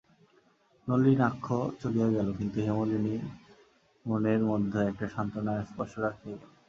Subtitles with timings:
[0.87, 1.45] নলিনাক্ষ
[1.81, 3.23] চলিয়া গেল, কিন্তু হেমনলিনীর
[4.05, 6.49] মনের মধ্যে একটা সান্ত্বনার স্পর্শ রাখিয়া গেল।